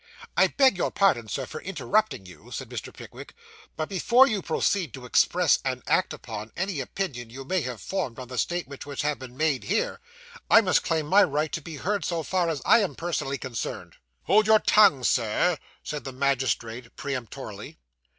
'I 0.35 0.47
beg 0.57 0.77
your 0.77 0.89
pardon, 0.89 1.27
sir, 1.27 1.45
for 1.45 1.61
interrupting 1.61 2.25
you,' 2.25 2.49
said 2.49 2.69
Mr. 2.71 2.91
Pickwick; 2.91 3.35
'but 3.75 3.87
before 3.87 4.25
you 4.25 4.41
proceed 4.41 4.95
to 4.95 5.05
express, 5.05 5.59
and 5.63 5.83
act 5.85 6.11
upon, 6.11 6.51
any 6.57 6.79
opinion 6.79 7.29
you 7.29 7.45
may 7.45 7.61
have 7.61 7.79
formed 7.79 8.17
on 8.17 8.27
the 8.27 8.39
statements 8.39 8.83
which 8.83 9.03
have 9.03 9.19
been 9.19 9.37
made 9.37 9.65
here, 9.65 9.99
I 10.49 10.61
must 10.61 10.81
claim 10.83 11.05
my 11.05 11.21
right 11.21 11.51
to 11.51 11.61
be 11.61 11.75
heard 11.75 12.03
so 12.03 12.23
far 12.23 12.49
as 12.49 12.63
I 12.65 12.79
am 12.79 12.95
personally 12.95 13.37
concerned.' 13.37 13.97
'Hold 14.23 14.47
your 14.47 14.57
tongue, 14.57 15.03
Sir,' 15.03 15.59
said 15.83 16.03
the 16.03 16.13
magistrate 16.13 16.95
peremptorily. 16.95 17.77